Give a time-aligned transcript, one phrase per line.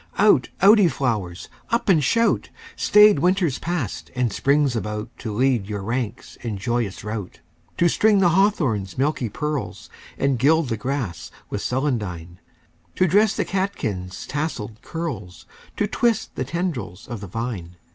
[0.17, 1.47] Out, out, ye flowers!
[1.69, 2.49] Up and shout!
[2.75, 7.39] Staid Winter's passed and Spring's about To lead your ranks in joyous rout;
[7.77, 12.39] To string the hawthorn's milky pearls, And gild the grass with celandine;
[12.95, 15.45] To dress the catkins' tasselled curls,
[15.77, 17.75] To twist the tendrils of the vine.